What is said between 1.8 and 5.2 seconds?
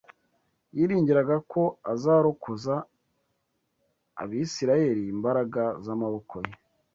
azarokoza Abisirayeli